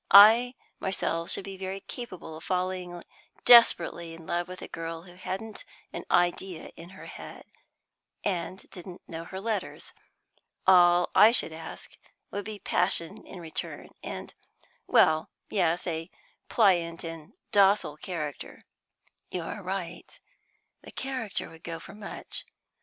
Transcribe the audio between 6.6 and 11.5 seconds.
in her head, and didn't know her letters. All I